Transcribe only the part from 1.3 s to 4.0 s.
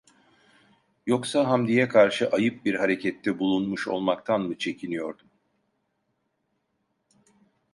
Hamdi'ye karşı ayıp bir harekette bulunmuş